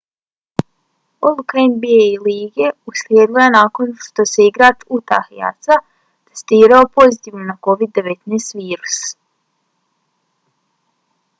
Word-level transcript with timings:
odluka 1.27 1.57
nba 1.73 1.99
lige 2.25 2.67
uslijedila 2.91 3.41
je 3.45 3.51
nakon 3.59 3.87
što 4.05 4.21
se 4.31 4.39
igrač 4.51 4.77
utah 4.97 5.27
jazza 5.41 5.77
testirao 6.31 6.89
pozitivno 6.97 7.43
na 7.51 7.55
covid-19 7.69 8.39
virus 8.63 8.97